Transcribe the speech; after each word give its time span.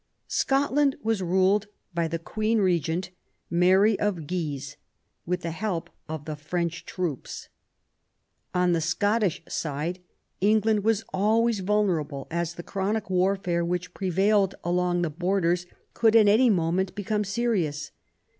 Scotland 0.27 0.95
was 1.03 1.21
ruled 1.21 1.67
by 1.93 2.07
the 2.07 2.17
Queen 2.17 2.57
Regent, 2.57 3.11
Mary 3.51 3.99
of 3.99 4.25
Guise, 4.25 4.75
with 5.27 5.41
the 5.41 5.51
help 5.51 5.91
of 6.09 6.25
the 6.25 6.35
French 6.35 6.85
troops. 6.87 7.49
On 8.51 8.71
the 8.71 8.81
Scottish 8.81 9.43
side, 9.47 9.99
England 10.39 10.83
was 10.83 11.03
always 11.13 11.59
vulnerable, 11.59 12.25
as 12.31 12.55
the 12.55 12.63
chronic 12.63 13.11
warfare 13.11 13.63
which 13.63 13.93
prevailed 13.93 14.55
along 14.63 15.03
the 15.03 15.11
Borders 15.11 15.67
could 15.93 16.15
at 16.15 16.27
any 16.27 16.49
moment 16.49 16.95
become 16.95 17.23
serious. 17.23 17.91